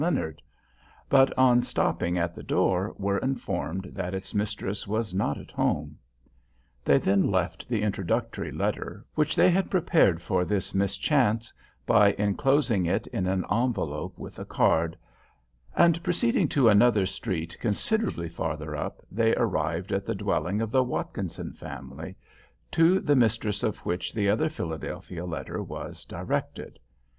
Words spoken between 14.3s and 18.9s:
a card), and proceeding to another street considerably farther